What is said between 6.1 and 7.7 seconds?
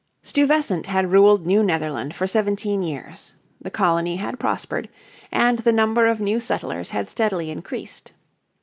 new settlers had steadily